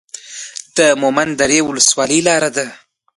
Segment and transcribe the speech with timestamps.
[0.77, 2.65] د مومند درې ولسوالۍ لاره ده